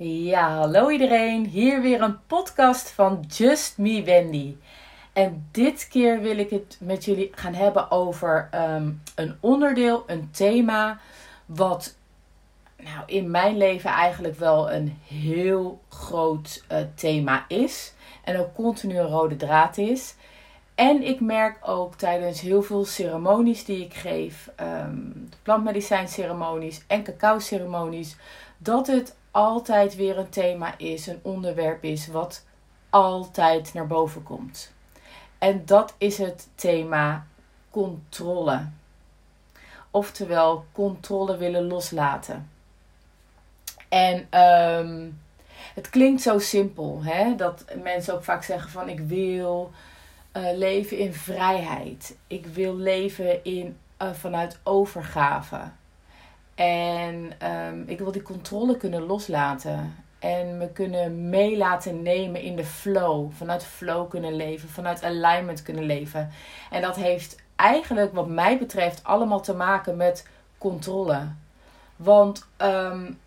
[0.00, 1.46] Ja, hallo iedereen.
[1.46, 4.56] Hier weer een podcast van Just Me Wendy.
[5.12, 10.30] En dit keer wil ik het met jullie gaan hebben over ehm, een onderdeel, een
[10.30, 10.98] thema,
[11.46, 11.96] wat
[12.76, 17.92] nou, in mijn leven eigenlijk wel een heel groot uh, thema is.
[18.24, 20.14] En ook continu een rode draad is.
[20.74, 27.38] En ik merk ook tijdens heel veel ceremonies die ik geef, um, plantmedicijnceremonies en cacao
[27.38, 28.16] ceremonies,
[28.58, 32.44] dat het altijd weer een thema is, een onderwerp is wat
[32.90, 34.72] altijd naar boven komt.
[35.38, 37.26] En dat is het thema
[37.70, 38.66] controle.
[39.90, 42.50] Oftewel, controle willen loslaten.
[43.88, 45.20] En um,
[45.74, 47.34] het klinkt zo simpel, hè?
[47.34, 49.70] dat mensen ook vaak zeggen van ik wil
[50.36, 52.16] uh, leven in vrijheid.
[52.26, 55.60] Ik wil leven in, uh, vanuit overgave.
[56.58, 59.94] En um, ik wil die controle kunnen loslaten.
[60.18, 63.32] En me kunnen mee laten nemen in de flow.
[63.32, 64.68] Vanuit flow kunnen leven.
[64.68, 66.30] Vanuit alignment kunnen leven.
[66.70, 70.28] En dat heeft eigenlijk, wat mij betreft, allemaal te maken met
[70.58, 71.20] controle.
[71.96, 73.18] Want um,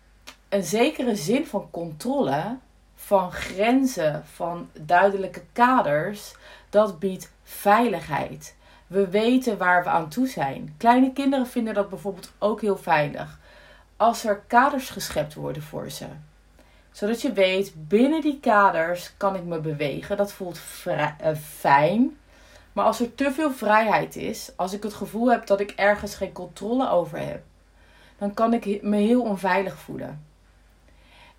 [0.48, 2.56] een zekere zin van controle,
[2.94, 6.34] van grenzen, van duidelijke kaders,
[6.70, 8.54] dat biedt veiligheid.
[8.92, 10.74] We weten waar we aan toe zijn.
[10.78, 13.38] Kleine kinderen vinden dat bijvoorbeeld ook heel veilig.
[13.96, 16.06] Als er kaders geschept worden voor ze.
[16.90, 20.16] Zodat je weet, binnen die kaders kan ik me bewegen.
[20.16, 21.08] Dat voelt uh,
[21.42, 22.16] fijn.
[22.72, 26.14] Maar als er te veel vrijheid is, als ik het gevoel heb dat ik ergens
[26.14, 27.42] geen controle over heb,
[28.18, 30.24] dan kan ik me heel onveilig voelen.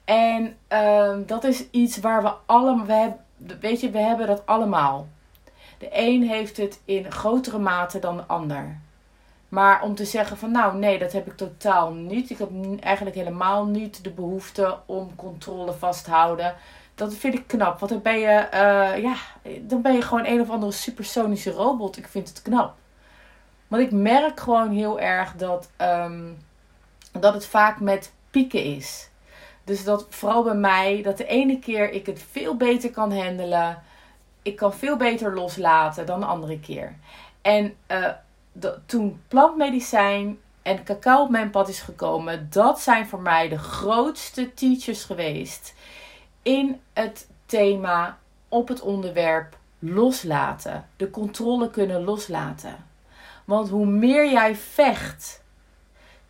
[0.05, 3.19] En uh, dat is iets waar we allemaal, we hebben,
[3.59, 5.07] weet je, we hebben dat allemaal.
[5.83, 8.77] De een heeft het in grotere mate dan de ander.
[9.49, 12.29] Maar om te zeggen van nou nee, dat heb ik totaal niet.
[12.29, 16.55] Ik heb eigenlijk helemaal niet de behoefte om controle vasthouden.
[16.95, 17.79] Dat vind ik knap.
[17.79, 19.15] Want dan ben je, uh, ja,
[19.61, 21.97] dan ben je gewoon een of andere supersonische robot.
[21.97, 22.75] Ik vind het knap.
[23.67, 26.37] Want ik merk gewoon heel erg dat, um,
[27.11, 29.09] dat het vaak met pieken is.
[29.63, 33.83] Dus dat vooral bij mij, dat de ene keer ik het veel beter kan handelen
[34.43, 36.95] ik kan veel beter loslaten dan de andere keer.
[37.41, 37.75] En
[38.51, 43.57] de, toen plantmedicijn en cacao op mijn pad is gekomen, dat zijn voor mij de
[43.57, 45.73] grootste teachers geweest
[46.41, 48.17] in het thema
[48.49, 50.87] op het onderwerp loslaten.
[50.95, 52.75] De controle kunnen loslaten.
[53.45, 55.43] Want hoe meer jij vecht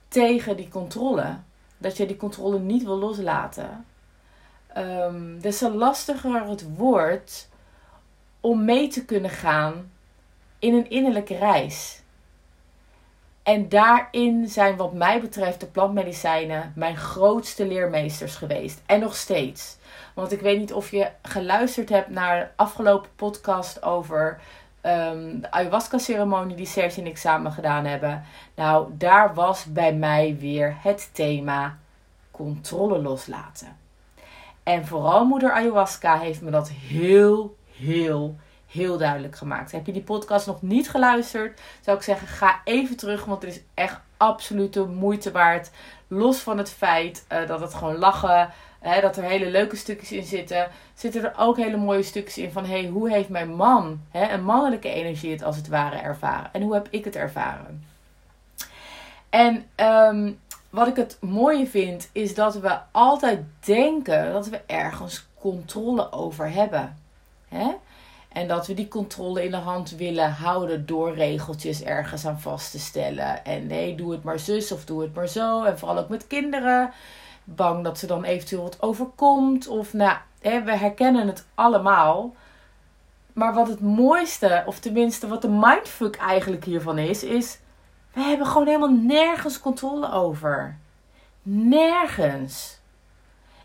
[0.08, 1.38] tegen die controle,
[1.78, 3.86] dat je die controle niet wil loslaten,
[4.78, 7.50] um, des te lastiger het wordt
[8.44, 9.92] om mee te kunnen gaan
[10.60, 12.02] in een innerlijke reis.
[13.44, 18.82] En daarin zijn, wat mij betreft, de plantmedicijnen mijn grootste leermeesters geweest.
[18.86, 19.78] En nog steeds.
[20.14, 24.40] Want ik weet niet of je geluisterd hebt naar de afgelopen podcast over
[24.82, 28.24] um, de ayahuasca-ceremonie die Serge en ik samen gedaan hebben.
[28.56, 31.78] Nou, daar was bij mij weer het thema
[32.32, 33.78] controle loslaten.
[34.64, 38.36] En vooral moeder ayahuasca heeft me dat heel, heel,
[38.68, 39.72] heel duidelijk gemaakt.
[39.72, 43.52] Heb je die podcast nog niet geluisterd, zou ik zeggen: ga even terug, want het
[43.52, 45.72] is echt absoluut de moeite waard.
[46.08, 48.50] Los van het feit uh, dat het gewoon lachen,
[48.80, 52.52] hè, dat er hele leuke stukjes in zitten, zitten er ook hele mooie stukjes in
[52.52, 56.54] van: hey, hoe heeft mijn man, hè, een mannelijke energie, het als het ware ervaren?
[56.54, 57.86] En hoe heb ik het ervaren?
[59.30, 60.40] En um,
[60.70, 66.52] wat ik het mooie vind, is dat we altijd denken dat we ergens controle over
[66.52, 67.03] hebben.
[68.30, 72.72] En dat we die controle in de hand willen houden door regeltjes ergens aan vast
[72.72, 73.46] te stellen.
[73.46, 75.64] En nee, doe het maar zus of doe het maar zo.
[75.64, 76.92] En vooral ook met kinderen.
[77.44, 79.68] Bang dat ze dan eventueel wat overkomt.
[79.68, 82.36] Of nou, hè, we herkennen het allemaal.
[83.34, 87.58] Maar wat het mooiste, of tenminste wat de mindfuck eigenlijk hiervan is, is...
[88.14, 90.78] We hebben gewoon helemaal nergens controle over.
[91.42, 92.80] Nergens.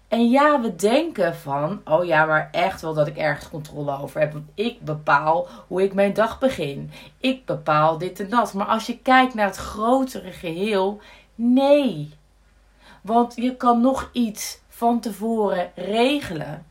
[0.08, 4.20] En ja, we denken van, oh ja, maar echt wel dat ik ergens controle over
[4.20, 4.32] heb.
[4.32, 6.90] Want ik bepaal hoe ik mijn dag begin.
[7.19, 8.55] Ik bepaal dit en dat.
[8.55, 11.00] Maar als je kijkt naar het grotere geheel,
[11.34, 12.14] nee.
[13.02, 16.66] Want je kan nog iets van tevoren regelen.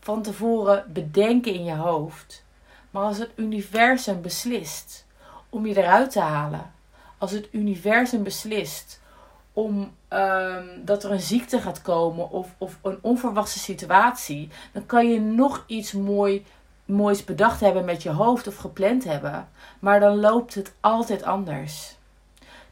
[0.00, 2.44] Van tevoren bedenken in je hoofd.
[2.90, 5.06] Maar als het universum beslist
[5.48, 6.72] om je eruit te halen.
[7.18, 9.00] Als het universum beslist
[9.58, 15.10] om um, dat er een ziekte gaat komen of, of een onverwachte situatie, dan kan
[15.10, 16.44] je nog iets mooi,
[16.84, 19.48] moois bedacht hebben met je hoofd of gepland hebben.
[19.78, 21.96] Maar dan loopt het altijd anders.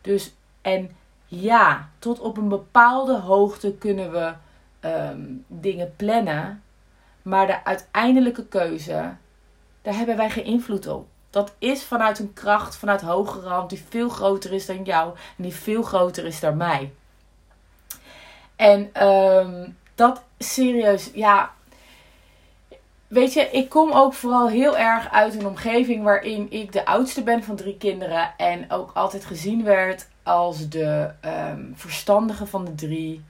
[0.00, 0.90] Dus, en
[1.24, 4.32] ja, tot op een bepaalde hoogte kunnen we
[4.80, 6.62] ehm, dingen plannen.
[7.22, 9.14] Maar de uiteindelijke keuze,
[9.82, 11.08] daar hebben wij geen invloed op.
[11.36, 15.42] Dat is vanuit een kracht, vanuit hogere hand, die veel groter is dan jou en
[15.42, 16.92] die veel groter is dan mij.
[18.56, 21.50] En um, dat serieus, ja.
[23.06, 27.22] Weet je, ik kom ook vooral heel erg uit een omgeving waarin ik de oudste
[27.22, 28.34] ben van drie kinderen.
[28.36, 33.24] En ook altijd gezien werd als de um, verstandige van de drie.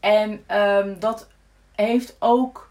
[0.00, 1.28] En um, dat
[1.74, 2.67] heeft ook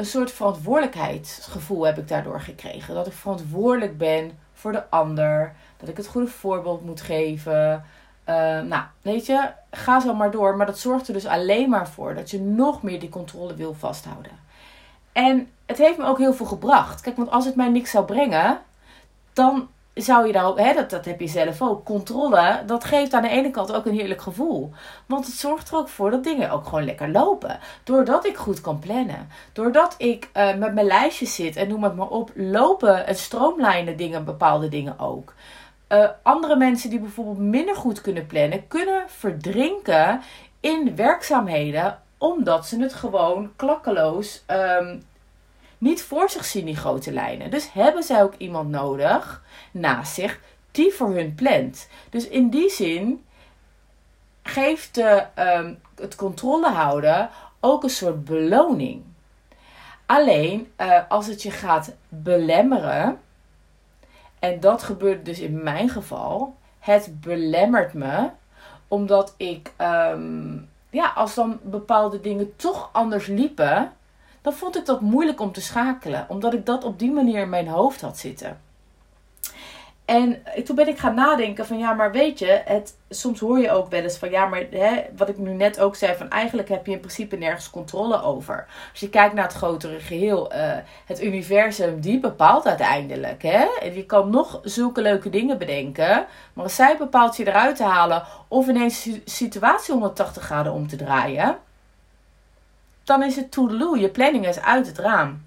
[0.00, 2.94] een soort verantwoordelijkheidsgevoel heb ik daardoor gekregen.
[2.94, 5.54] Dat ik verantwoordelijk ben voor de ander.
[5.76, 7.84] Dat ik het goede voorbeeld moet geven.
[8.28, 10.56] Uh, nou, weet je, ga zo maar door.
[10.56, 13.74] Maar dat zorgt er dus alleen maar voor dat je nog meer die controle wil
[13.74, 14.32] vasthouden.
[15.12, 17.00] En het heeft me ook heel veel gebracht.
[17.00, 18.60] Kijk, want als het mij niks zou brengen,
[19.32, 23.12] dan zou je daar ook, hè, dat, dat heb je zelf ook, controle, dat geeft
[23.12, 24.70] aan de ene kant ook een heerlijk gevoel.
[25.06, 27.58] Want het zorgt er ook voor dat dingen ook gewoon lekker lopen.
[27.84, 29.28] Doordat ik goed kan plannen.
[29.52, 33.96] Doordat ik uh, met mijn lijstjes zit en noem het maar op, lopen en stroomlijnen
[33.96, 35.34] dingen, bepaalde dingen ook.
[35.88, 40.20] Uh, andere mensen die bijvoorbeeld minder goed kunnen plannen, kunnen verdrinken
[40.60, 45.02] in werkzaamheden omdat ze het gewoon klakkeloos um,
[45.80, 47.50] niet voor zich zien, die grote lijnen.
[47.50, 50.40] Dus hebben zij ook iemand nodig naast zich
[50.70, 51.88] die voor hun plant.
[52.10, 53.24] Dus in die zin
[54.42, 57.30] geeft de, um, het controle houden
[57.60, 59.02] ook een soort beloning.
[60.06, 63.20] Alleen uh, als het je gaat belemmeren,
[64.38, 68.30] en dat gebeurt dus in mijn geval, het belemmert me
[68.88, 73.92] omdat ik, um, ja, als dan bepaalde dingen toch anders liepen,
[74.42, 76.26] dan vond ik dat moeilijk om te schakelen.
[76.28, 78.60] Omdat ik dat op die manier in mijn hoofd had zitten.
[80.10, 83.70] En toen ben ik gaan nadenken van ja, maar weet je, het, soms hoor je
[83.70, 86.68] ook wel eens van ja, maar hè, wat ik nu net ook zei, van eigenlijk
[86.68, 88.66] heb je in principe nergens controle over.
[88.90, 90.76] Als je kijkt naar het grotere geheel, uh,
[91.06, 93.42] het universum, die bepaalt uiteindelijk.
[93.42, 93.66] Hè?
[93.80, 97.84] En je kan nog zulke leuke dingen bedenken, maar als zij bepaalt je eruit te
[97.84, 101.58] halen of ineens de situatie 180 graden om te draaien,
[103.10, 103.98] dan is het toedeloe.
[103.98, 105.44] Je planning is uit het raam.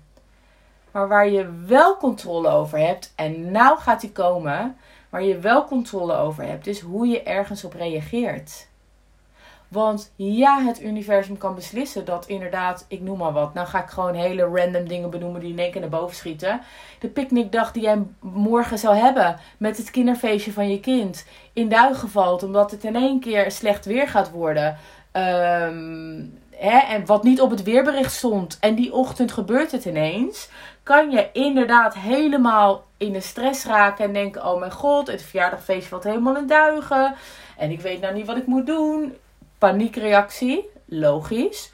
[0.91, 4.77] Maar waar je wel controle over hebt, en nou gaat die komen,
[5.09, 8.67] waar je wel controle over hebt, is hoe je ergens op reageert.
[9.67, 13.53] Want ja, het universum kan beslissen dat inderdaad, ik noem maar wat.
[13.53, 16.61] Nou ga ik gewoon hele random dingen benoemen die in één keer naar boven schieten.
[16.99, 22.09] De picknickdag die jij morgen zou hebben met het kinderfeestje van je kind in duigen
[22.09, 24.77] valt omdat het in één keer slecht weer gaat worden.
[25.13, 30.49] Um, en wat niet op het weerbericht stond en die ochtend gebeurt het ineens,
[30.83, 35.87] kan je inderdaad helemaal in de stress raken en denken: oh mijn god, het verjaardagfeest
[35.87, 37.15] valt helemaal in duigen
[37.57, 39.15] en ik weet nou niet wat ik moet doen.
[39.57, 41.71] Paniekreactie, logisch.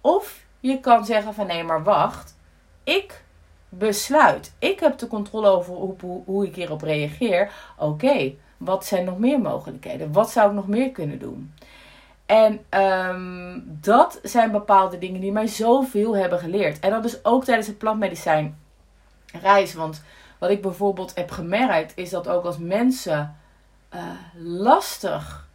[0.00, 2.36] Of je kan zeggen van nee, maar wacht,
[2.84, 3.22] ik
[3.68, 4.52] besluit.
[4.58, 7.52] Ik heb de controle over hoe, hoe ik hierop reageer.
[7.76, 10.12] Oké, wat zijn nog meer mogelijkheden?
[10.12, 11.54] Wat zou ik nog meer kunnen doen?
[12.28, 16.80] En um, dat zijn bepaalde dingen die mij zoveel hebben geleerd.
[16.80, 18.58] En dat is ook tijdens het plantmedicijn
[19.40, 19.74] reis.
[19.74, 20.02] Want
[20.38, 23.36] wat ik bijvoorbeeld heb gemerkt is dat ook als mensen
[23.94, 24.02] uh,
[24.34, 25.48] lastig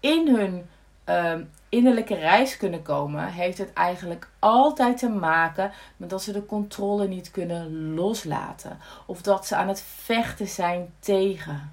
[0.00, 0.68] in hun
[1.08, 1.34] uh,
[1.68, 7.08] innerlijke reis kunnen komen, heeft het eigenlijk altijd te maken met dat ze de controle
[7.08, 8.78] niet kunnen loslaten.
[9.06, 11.72] Of dat ze aan het vechten zijn tegen.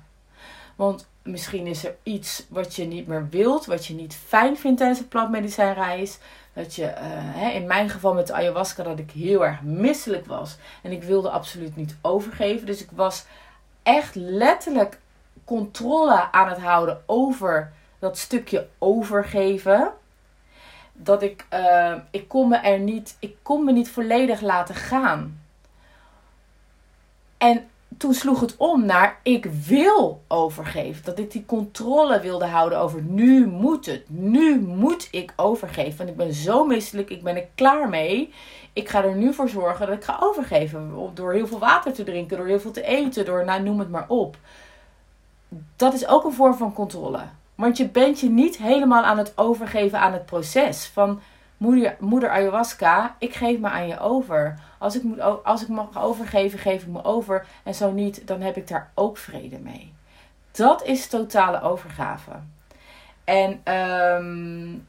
[0.76, 4.78] Want misschien is er iets wat je niet meer wilt, wat je niet fijn vindt
[4.78, 6.18] tijdens een plantmedicijnreis.
[6.54, 10.26] Dat je, uh, hè, in mijn geval met de ayahuasca, dat ik heel erg misselijk
[10.26, 10.58] was.
[10.84, 12.66] En ik wilde absoluut niet overgeven.
[12.66, 13.26] Dus ik was
[13.84, 15.00] echt letterlijk
[15.46, 19.92] controle aan het houden over dat stukje overgeven.
[20.94, 25.42] Dat ik, uh, ik kon me er niet, ik kon me niet volledig laten gaan.
[27.38, 31.06] En toen sloeg het om naar ik wil overgeven.
[31.06, 34.04] Dat ik die controle wilde houden over nu moet het.
[34.08, 35.98] Nu moet ik overgeven.
[35.98, 37.10] Want ik ben zo misselijk.
[37.10, 38.34] Ik ben er klaar mee.
[38.74, 41.12] Ik ga er nu voor zorgen dat ik ga overgeven.
[41.14, 42.38] Door heel veel water te drinken.
[42.38, 43.26] Door heel veel te eten.
[43.26, 44.38] Door nou noem het maar op.
[45.76, 47.20] Dat is ook een vorm van controle.
[47.56, 50.86] Want je bent je niet helemaal aan het overgeven aan het proces.
[50.86, 51.20] Van
[51.58, 54.60] moeder, ayahuasca, ik geef me aan je over.
[54.78, 57.46] Als ik, moet, als ik mag overgeven, geef ik me over.
[57.64, 59.94] En zo niet, dan heb ik daar ook vrede mee.
[60.52, 62.32] Dat is totale overgave.
[63.24, 64.88] En um,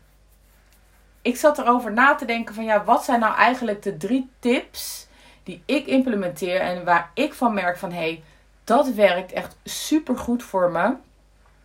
[1.22, 5.08] ik zat erover na te denken van ja, wat zijn nou eigenlijk de drie tips
[5.42, 8.22] die ik implementeer en waar ik van merk van hé, hey,
[8.64, 10.94] dat werkt echt super goed voor me.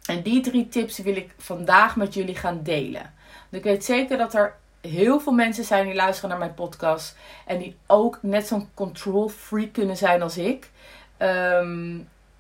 [0.06, 3.14] En die drie tips wil ik vandaag met jullie gaan delen.
[3.50, 4.56] Want ik weet zeker dat er
[4.88, 7.18] heel veel mensen zijn die luisteren naar mijn podcast.
[7.46, 10.70] En die ook net zo'n control freak kunnen zijn als ik.
[11.18, 12.00] Ehm,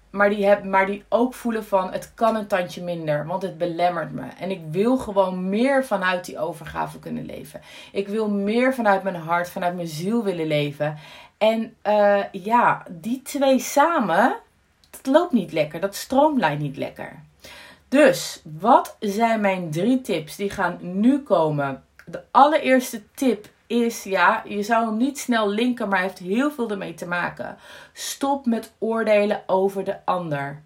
[0.10, 3.26] maar, die heb, maar die ook voelen van het kan een tandje minder.
[3.26, 4.28] Want het belemmert me.
[4.40, 7.62] En ik wil gewoon meer vanuit die overgave kunnen leven.
[7.92, 10.98] Ik wil meer vanuit mijn hart, vanuit mijn ziel willen leven.
[11.38, 14.36] En uh, ja, die twee samen,
[14.90, 15.80] dat loopt niet lekker.
[15.80, 17.24] Dat stroomlijnt niet lekker.
[17.88, 20.36] Dus, wat zijn mijn drie tips?
[20.36, 21.84] Die gaan nu komen.
[22.06, 26.52] De allereerste tip is, ja, je zou hem niet snel linken, maar hij heeft heel
[26.52, 27.58] veel ermee te maken.
[27.94, 30.62] Stop met oordelen over de ander.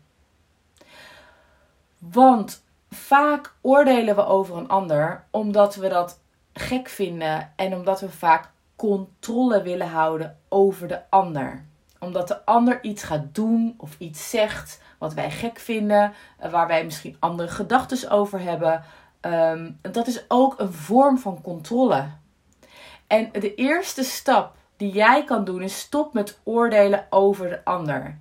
[1.97, 6.19] Want vaak oordelen we over een ander omdat we dat
[6.53, 11.65] gek vinden en omdat we vaak controle willen houden over de ander.
[11.99, 16.67] Omdat de ander iets gaat doen of iets zegt wat wij gek vinden, eh, waar
[16.67, 18.83] wij misschien andere gedachten over hebben.
[19.21, 22.05] Um, dat is ook een vorm van controle.
[23.07, 28.17] En de eerste stap die jij kan doen is stop met oordelen over de ander.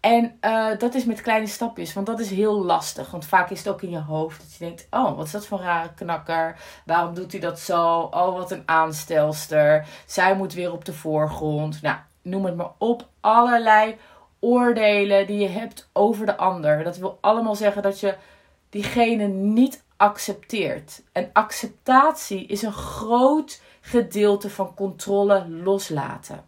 [0.00, 3.10] En uh, dat is met kleine stapjes, want dat is heel lastig.
[3.10, 5.46] Want vaak is het ook in je hoofd dat je denkt: Oh, wat is dat
[5.46, 6.56] voor een rare knakker?
[6.84, 8.00] Waarom doet hij dat zo?
[8.00, 9.86] Oh, wat een aanstelster.
[10.06, 11.82] Zij moet weer op de voorgrond.
[11.82, 13.08] Nou, noem het maar op.
[13.20, 13.96] Allerlei
[14.40, 16.84] oordelen die je hebt over de ander.
[16.84, 18.16] Dat wil allemaal zeggen dat je
[18.70, 21.02] diegene niet accepteert.
[21.12, 26.44] En acceptatie is een groot gedeelte van controle loslaten.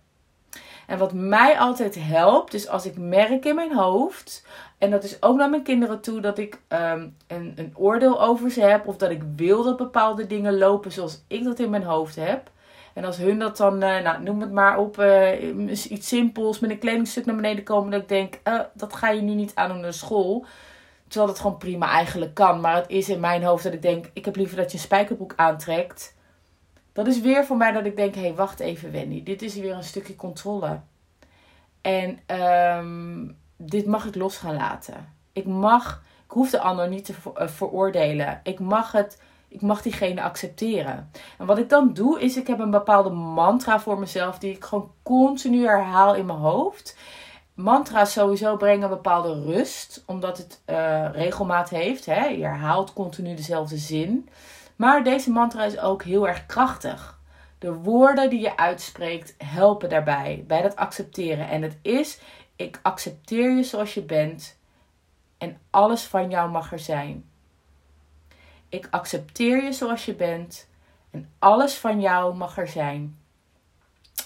[0.86, 4.46] En wat mij altijd helpt, is als ik merk in mijn hoofd,
[4.78, 8.50] en dat is ook naar mijn kinderen toe, dat ik um, een, een oordeel over
[8.50, 11.82] ze heb, of dat ik wil dat bepaalde dingen lopen zoals ik dat in mijn
[11.82, 12.50] hoofd heb.
[12.94, 16.70] En als hun dat dan, uh, nou, noem het maar op, uh, iets simpels met
[16.70, 19.68] een kledingstuk naar beneden komen, dat ik denk, uh, dat ga je nu niet aan
[19.68, 20.46] doen naar school.
[21.08, 22.60] Terwijl het gewoon prima eigenlijk kan.
[22.60, 24.84] Maar het is in mijn hoofd dat ik denk, ik heb liever dat je een
[24.84, 26.16] spijkerbroek aantrekt
[26.98, 29.22] dat is weer voor mij dat ik denk: hé, hey, wacht even, Wendy.
[29.22, 30.80] Dit is weer een stukje controle.
[31.80, 32.18] En
[32.76, 35.12] um, dit mag ik los gaan laten.
[35.32, 38.40] Ik mag, ik hoef de ander niet te eh, veroordelen.
[38.42, 41.10] Ik mag het, ik mag diegene accepteren.
[41.38, 44.64] En wat ik dan doe, is ik heb een bepaalde mantra voor mezelf die ik
[44.64, 46.96] gewoon continu herhaal in mijn hoofd.
[47.58, 52.06] Mantra's sowieso brengen bepaalde rust, omdat het uh, regelmaat heeft.
[52.06, 52.24] Hè?
[52.24, 54.28] Je herhaalt continu dezelfde zin.
[54.76, 57.18] Maar deze mantra is ook heel erg krachtig.
[57.58, 61.48] De woorden die je uitspreekt helpen daarbij, bij dat accepteren.
[61.48, 62.20] En het is:
[62.56, 64.58] ik accepteer je zoals je bent
[65.38, 67.24] en alles van jou mag er zijn.
[68.68, 70.68] Ik accepteer je zoals je bent
[71.10, 73.18] en alles van jou mag er zijn.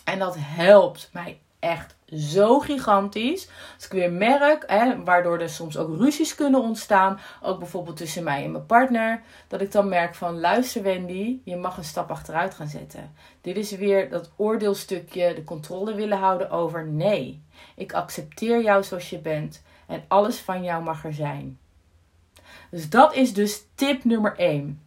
[0.05, 3.49] En dat helpt mij echt zo gigantisch.
[3.75, 8.25] Als ik weer merk, hè, waardoor er soms ook ruzies kunnen ontstaan, ook bijvoorbeeld tussen
[8.25, 12.11] mij en mijn partner, dat ik dan merk van luister Wendy, je mag een stap
[12.11, 13.13] achteruit gaan zetten.
[13.41, 17.43] Dit is weer dat oordeelstukje, de controle willen houden over nee.
[17.77, 21.59] Ik accepteer jou zoals je bent en alles van jou mag er zijn.
[22.71, 24.81] Dus dat is dus tip nummer 1.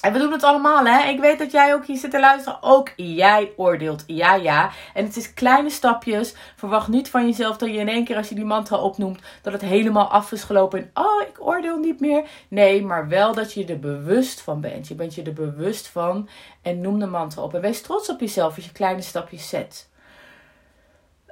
[0.00, 1.08] En we doen het allemaal, hè?
[1.08, 2.62] Ik weet dat jij ook hier zit te luisteren.
[2.62, 4.04] Ook jij oordeelt.
[4.06, 4.70] Ja, ja.
[4.94, 6.34] En het is kleine stapjes.
[6.56, 9.52] Verwacht niet van jezelf dat je in één keer als je die mantra opnoemt, dat
[9.52, 10.78] het helemaal af is gelopen.
[10.78, 12.24] En oh, ik oordeel niet meer.
[12.48, 14.88] Nee, maar wel dat je er bewust van bent.
[14.88, 16.28] Je bent je er bewust van.
[16.62, 17.54] En noem de mantra op.
[17.54, 19.88] En wees trots op jezelf als je kleine stapjes zet.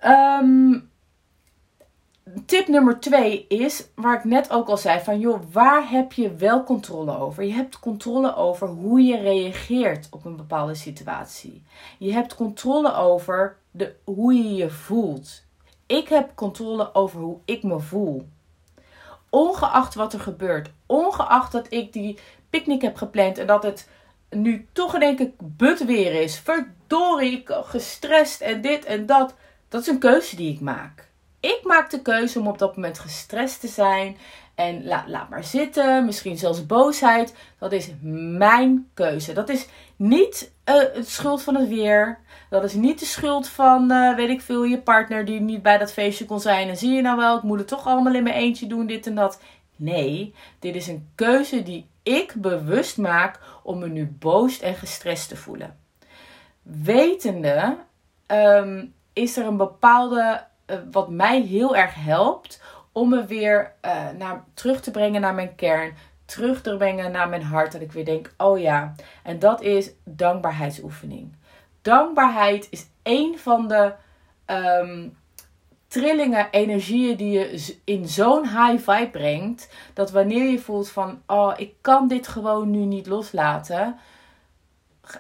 [0.04, 0.90] Um,
[2.47, 6.35] tip nummer twee is, waar ik net ook al zei, van joh, waar heb je
[6.35, 7.45] wel controle over?
[7.45, 11.62] Je hebt controle over hoe je reageert op een bepaalde situatie.
[11.99, 15.43] Je hebt controle over de, hoe je je voelt.
[15.87, 18.28] Ik heb controle over hoe ik me voel.
[19.31, 22.19] Ongeacht wat er gebeurt, ongeacht dat ik die
[22.50, 23.88] picknick heb gepland en dat het
[24.31, 26.38] nu toch in één keer but weer is.
[26.38, 29.35] Verdorie, gestrest en dit en dat.
[29.69, 31.12] Dat is een keuze die ik maak
[31.44, 34.16] ik maak de keuze om op dat moment gestrest te zijn.
[34.54, 36.04] En laat, laat maar zitten.
[36.04, 37.34] Misschien zelfs boosheid.
[37.58, 37.90] Dat is
[38.38, 39.32] mijn keuze.
[39.32, 42.18] Dat is niet uh, het schuld van het weer.
[42.50, 45.78] Dat is niet de schuld van, uh, weet ik veel, je partner die niet bij
[45.78, 46.68] dat feestje kon zijn.
[46.68, 49.06] En zie je nou wel, ik moet het toch allemaal in mijn eentje doen, dit
[49.06, 49.40] en dat.
[49.76, 55.28] Nee, dit is een keuze die ik bewust maak om me nu boos en gestrest
[55.28, 55.78] te voelen.
[56.62, 57.76] Wetende
[58.26, 64.11] um, is er een bepaalde eh, wat mij heel erg helpt om me weer uh,
[64.18, 65.94] naar, terug te brengen naar mijn kern.
[66.25, 67.73] Terug te brengen naar mijn hart.
[67.73, 68.94] Dat ik weer denk, oh ja.
[69.23, 71.37] En dat is dankbaarheidsoefening.
[71.83, 73.92] Dankbaarheid is een van de
[74.47, 75.16] um,
[75.88, 79.75] trillingen, energieën die je in zo'n high vibe brengt.
[79.94, 83.99] Dat wanneer je voelt van, oh, ik kan dit gewoon nu niet loslaten.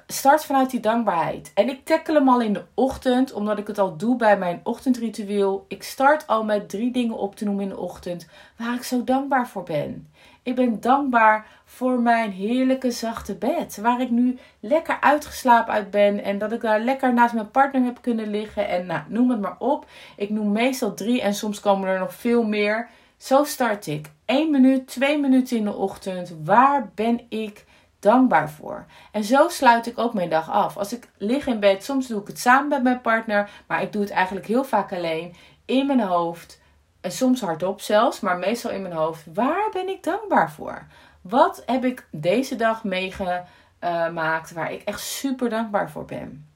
[0.06, 1.50] Start vanuit die dankbaarheid.
[1.54, 4.60] En ik tackle hem al in de ochtend, omdat ik het al doe bij mijn
[4.62, 5.64] ochtendritueel.
[5.68, 9.04] Ik start al met drie dingen op te noemen in de ochtend waar ik zo
[9.04, 10.08] dankbaar voor ben.
[10.42, 13.76] Ik ben dankbaar voor mijn heerlijke zachte bed.
[13.76, 16.24] Waar ik nu lekker uitgeslapen uit ben.
[16.24, 18.68] En dat ik daar lekker naast mijn partner heb kunnen liggen.
[18.68, 19.86] En nou, noem het maar op.
[20.16, 22.88] Ik noem meestal drie en soms komen er nog veel meer.
[23.16, 24.10] Zo start ik.
[24.24, 26.34] 1 minuut, twee minuten in de ochtend.
[26.44, 27.64] Waar ben ik
[28.04, 28.84] dankbaar voor?
[29.12, 30.76] En zo sluit ik ook mijn dag af.
[30.76, 33.50] Als ik lig in bed, soms doe ik het samen met mijn partner.
[33.66, 35.34] Maar ik doe het eigenlijk heel vaak alleen.
[35.64, 36.60] In mijn hoofd
[37.00, 39.24] en soms hardop zelfs, maar meestal in mijn hoofd.
[39.34, 40.86] Waar ben ik dankbaar voor?
[41.20, 46.48] Wat heb ik deze dag meegemaakt waar ik echt super dankbaar voor ben?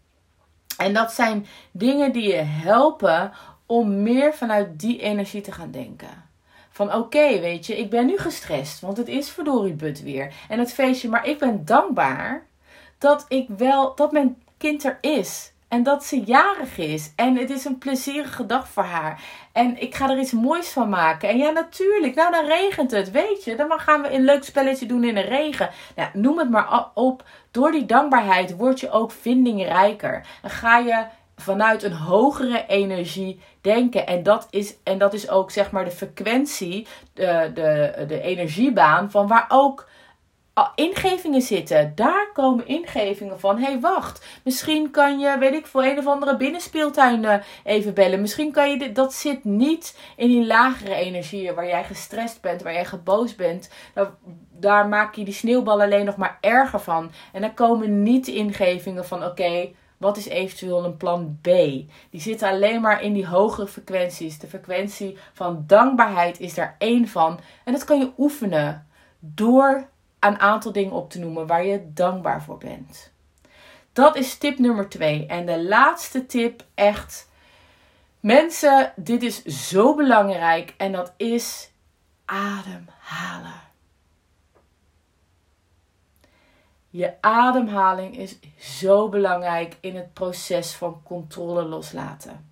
[0.76, 3.32] En dat zijn dingen die je helpen
[3.66, 6.27] om meer vanuit die energie te gaan denken.
[6.78, 10.32] Van oké, weet je, ik ben nu gestrest, want het is verdorie but weer.
[10.48, 12.46] En het feestje, maar ik ben dankbaar
[12.98, 15.52] dat ik wel, dat mijn kind er is.
[15.68, 17.12] En dat ze jarig is.
[17.16, 19.22] En het is een plezierige dag voor haar.
[19.52, 21.28] En ik ga er iets moois van maken.
[21.28, 22.14] En ja, natuurlijk.
[22.14, 23.10] Nou, dan regent het.
[23.10, 23.56] Weet je.
[23.56, 25.70] Dan gaan we een leuk spelletje doen in de regen.
[25.96, 27.24] Nou, noem het maar op.
[27.50, 30.26] Door die dankbaarheid word je ook vindingrijker.
[30.42, 31.04] Dan ga je
[31.40, 34.06] vanuit een hogere energie denken.
[34.06, 39.10] En dat is, en dat is ook zeg maar de frequentie, de, de, de energiebaan
[39.10, 39.88] van waar ook
[40.74, 41.92] ingevingen zitten.
[41.94, 43.58] Daar komen ingevingen van.
[43.58, 44.40] Hé, hey, wacht.
[44.44, 48.20] Misschien kan je, weet ik, voor een of andere binnenspeeltuin uh, even bellen.
[48.20, 48.94] Misschien kan je dit.
[48.94, 53.70] Dat zit niet in die lagere energieën waar jij gestrest bent, waar jij geboos bent.
[54.50, 57.10] Daar maak je die sneeuwbal alleen nog maar erger van.
[57.32, 59.70] En dan komen niet ingevingen van: oké.
[59.98, 61.44] Wat is eventueel een plan B?
[62.10, 64.38] Die zitten alleen maar in die hogere frequenties.
[64.38, 67.40] De frequentie van dankbaarheid is daar één van.
[67.64, 68.86] En dat kan je oefenen
[69.18, 69.88] door
[70.18, 73.12] een aantal dingen op te noemen waar je dankbaar voor bent.
[73.92, 75.26] Dat is tip nummer twee.
[75.26, 77.28] En de laatste tip, echt.
[78.20, 81.70] Mensen, dit is zo belangrijk en dat is
[82.24, 83.67] ademhalen.
[86.90, 92.50] Je ademhaling is zo belangrijk in het proces van controle loslaten.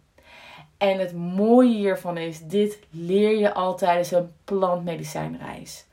[0.76, 5.86] En het mooie hiervan is, dit leer je al tijdens een plantmedicijnreis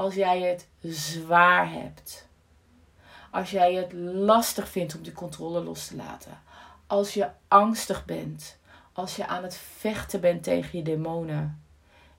[0.00, 2.28] als jij het zwaar hebt.
[3.30, 6.40] Als jij het lastig vindt om die controle los te laten.
[6.86, 8.58] Als je angstig bent.
[8.92, 11.62] Als je aan het vechten bent tegen je demonen.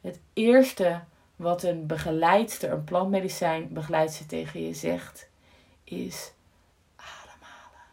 [0.01, 1.01] Het eerste
[1.35, 5.29] wat een begeleidster, een plantmedicijn begeleidster tegen je zegt,
[5.91, 6.31] is
[6.95, 7.87] ademhalen.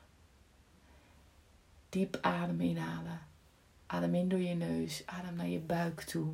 [1.88, 3.20] Diep adem inhalen.
[3.86, 5.02] Adem in door je neus.
[5.06, 6.32] Adem naar je buik toe.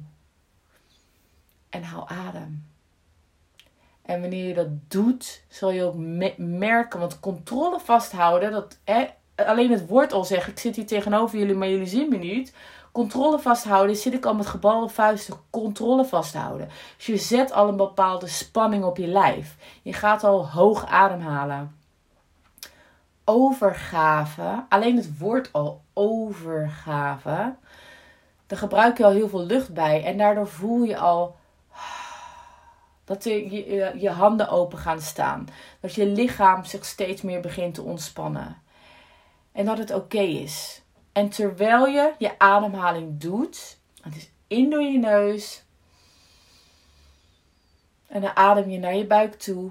[1.68, 2.66] En haal adem.
[4.02, 5.96] En wanneer je dat doet, zul je ook
[6.36, 8.78] merken, want controle vasthouden, dat
[9.34, 12.54] alleen het woord al zeg, ik zit hier tegenover jullie, maar jullie zien me niet.
[12.94, 16.68] Controle vasthouden, zit ik al met gebalde vuisten, controle vasthouden.
[16.96, 19.56] Dus je zet al een bepaalde spanning op je lijf.
[19.82, 21.76] Je gaat al hoog ademhalen.
[23.24, 27.54] Overgave, alleen het woord al overgave,
[28.46, 30.04] daar gebruik je al heel veel lucht bij.
[30.04, 31.36] En daardoor voel je al
[33.04, 35.48] dat je, je, je handen open gaan staan.
[35.80, 38.62] Dat je lichaam zich steeds meer begint te ontspannen.
[39.52, 40.83] En dat het oké is.
[41.14, 45.64] En terwijl je je ademhaling doet, het is in door je neus.
[48.06, 49.70] En dan adem je naar je buik toe.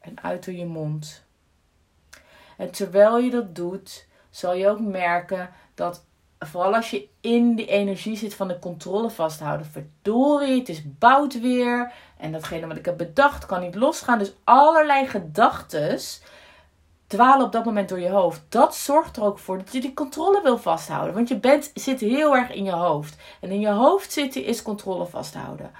[0.00, 1.24] En uit door je mond.
[2.56, 6.04] En terwijl je dat doet, zal je ook merken dat
[6.38, 9.66] vooral als je in die energie zit van de controle vasthouden.
[9.66, 11.92] Verdorie, het is boud weer.
[12.16, 14.18] En datgene wat ik heb bedacht kan niet losgaan.
[14.18, 16.00] Dus allerlei gedachten
[17.10, 18.42] dwalen op dat moment door je hoofd.
[18.48, 21.14] Dat zorgt er ook voor dat je die controle wil vasthouden.
[21.14, 23.16] Want je bent, zit heel erg in je hoofd.
[23.40, 25.70] En in je hoofd zitten is controle vasthouden.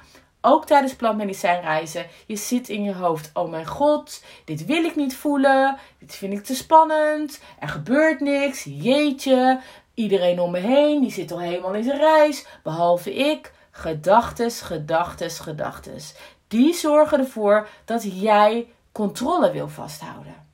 [0.41, 2.07] Ook tijdens plantmedicijnreizen.
[2.27, 3.31] Je zit in je hoofd.
[3.35, 5.77] Oh mijn god, dit wil ik niet voelen.
[5.99, 7.41] Dit vind ik te spannend.
[7.59, 8.65] Er gebeurt niks.
[8.65, 9.61] Jeetje.
[9.95, 13.53] Iedereen om me heen, die zit al helemaal in zijn reis, behalve ik.
[13.71, 16.15] Gedachtes, gedachtes, gedachtes.
[16.49, 20.50] Die zorgen ervoor dat jij controle wil vasthouden.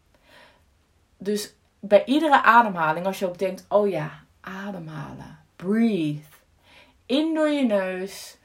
[1.18, 5.38] Dus bij iedere ademhaling, als je ook denkt: oh ja, ademhalen.
[5.56, 6.34] Breathe.
[7.06, 8.36] In door je neus,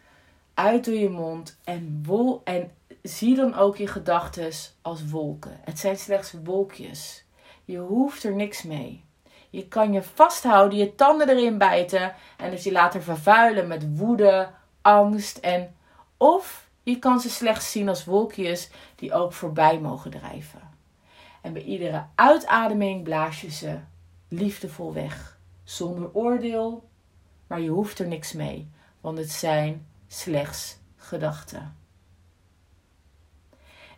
[0.54, 5.60] uit door je mond en, wol en zie dan ook je gedachten als wolken.
[5.64, 7.24] Het zijn slechts wolkjes.
[7.66, 9.04] Je hoeft er niks mee.
[9.50, 14.50] Je kan je vasthouden, je tanden erin bijten en dus je laten vervuilen met woede,
[14.82, 15.76] angst en
[16.18, 20.71] of je kan ze slechts zien als wolkjes die ook voorbij mogen drijven.
[21.42, 23.80] En bij iedere uitademing blaas je ze
[24.28, 26.90] liefdevol weg, zonder oordeel,
[27.48, 28.70] maar je hoeft er niks mee,
[29.02, 31.76] want het zijn slechts gedachten.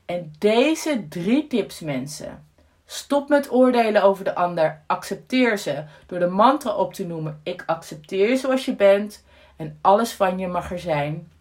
[0.06, 2.46] En deze drie tips, mensen.
[2.86, 4.84] Stop met oordelen over de ander.
[4.88, 9.24] Accepteer ze door de mantra op te noemen: Ik accepteer je zoals je bent
[9.56, 11.32] en alles van je mag er zijn.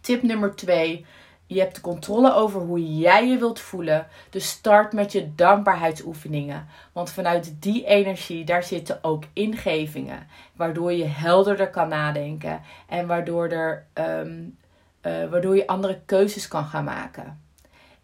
[0.00, 1.06] Tip nummer 2.
[1.46, 4.06] Je hebt de controle over hoe jij je wilt voelen.
[4.30, 6.66] Dus start met je dankbaarheidsoefeningen.
[6.92, 10.26] Want vanuit die energie, daar zitten ook ingevingen.
[10.52, 12.60] Waardoor je helderder kan nadenken.
[12.88, 14.58] En waardoor, er, um,
[15.02, 17.40] uh, waardoor je andere keuzes kan gaan maken.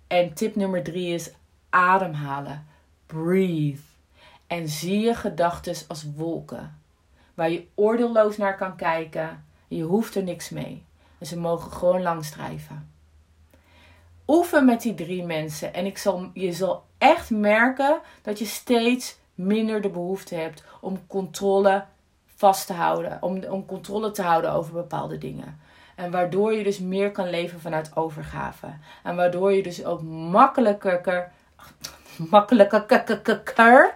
[0.06, 1.30] En tip nummer 3 is
[1.70, 2.66] ademhalen.
[3.06, 3.80] Breathe.
[4.46, 6.78] En zie je gedachten als wolken.
[7.34, 9.44] Waar je oordeelloos naar kan kijken.
[9.68, 10.84] Je hoeft er niks mee.
[11.18, 12.97] En ze mogen gewoon langs drijven.
[14.28, 15.74] Oefen met die drie mensen.
[15.74, 21.06] En ik zal, je zal echt merken dat je steeds minder de behoefte hebt om
[21.06, 21.84] controle
[22.36, 23.18] vast te houden.
[23.22, 25.60] Om, om controle te houden over bepaalde dingen.
[25.94, 28.66] En waardoor je dus meer kan leven vanuit overgave.
[29.02, 31.32] En waardoor je dus ook makkelijker.
[32.30, 33.94] Makkelijker.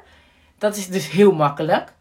[0.58, 1.92] Dat is dus heel makkelijk.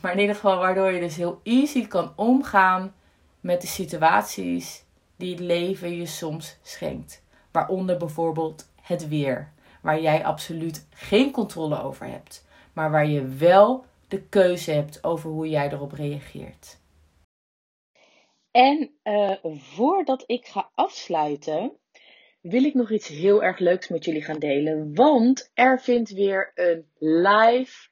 [0.00, 2.94] Maar in ieder geval waardoor je dus heel easy kan omgaan
[3.40, 4.84] met de situaties
[5.16, 7.24] die het leven je soms schenkt.
[7.56, 13.84] Waaronder bijvoorbeeld het weer, waar jij absoluut geen controle over hebt, maar waar je wel
[14.08, 16.78] de keuze hebt over hoe jij erop reageert.
[18.50, 21.72] En uh, voordat ik ga afsluiten,
[22.40, 24.94] wil ik nog iets heel erg leuks met jullie gaan delen.
[24.94, 27.88] Want er vindt weer een live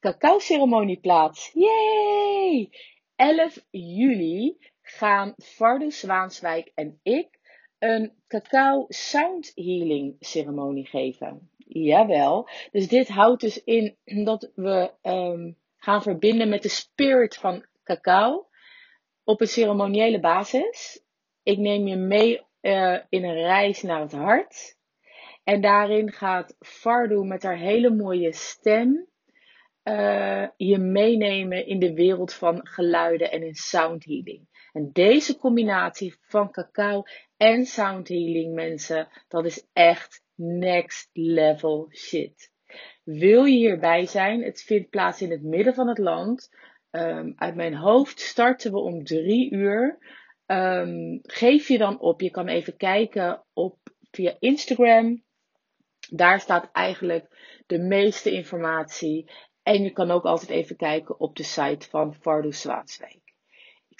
[0.00, 1.50] cacao ceremonie plaats.
[1.54, 2.70] Yay!
[3.16, 7.40] 11 juli gaan Fardo Zwaanswijk en ik
[7.82, 11.50] een cacao sound healing ceremonie geven.
[11.56, 12.48] Jawel.
[12.70, 18.46] Dus dit houdt dus in dat we um, gaan verbinden met de spirit van cacao
[19.24, 21.02] op een ceremoniële basis.
[21.42, 24.76] Ik neem je mee uh, in een reis naar het hart.
[25.44, 29.08] En daarin gaat Fardo met haar hele mooie stem
[29.84, 34.51] uh, je meenemen in de wereld van geluiden en in sound healing.
[34.72, 37.02] En deze combinatie van cacao
[37.36, 42.50] en sound healing, mensen, dat is echt next level shit.
[43.04, 44.42] Wil je hierbij zijn?
[44.42, 46.50] Het vindt plaats in het midden van het land.
[46.90, 49.98] Um, uit mijn hoofd starten we om drie uur.
[50.46, 52.20] Um, geef je dan op.
[52.20, 53.78] Je kan even kijken op
[54.10, 55.22] via Instagram.
[56.10, 57.26] Daar staat eigenlijk
[57.66, 59.30] de meeste informatie.
[59.62, 63.21] En je kan ook altijd even kijken op de site van Fardo Zwaanswijk.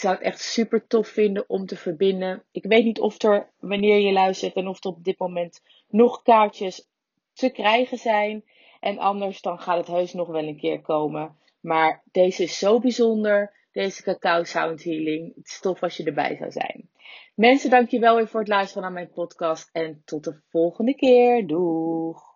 [0.02, 2.42] Ik zou het echt super tof vinden om te verbinden.
[2.52, 6.22] Ik weet niet of er, wanneer je luistert, en of er op dit moment nog
[6.22, 6.88] kaartjes
[7.32, 8.44] te krijgen zijn.
[8.80, 11.36] En anders dan gaat het heus nog wel een keer komen.
[11.60, 13.54] Maar deze is zo bijzonder.
[13.72, 15.34] Deze cacao sound healing.
[15.34, 16.90] Het is tof als je erbij zou zijn.
[17.34, 19.68] Mensen, dankjewel weer voor het luisteren naar mijn podcast.
[19.72, 21.46] En tot de volgende keer.
[21.46, 22.31] Doeg!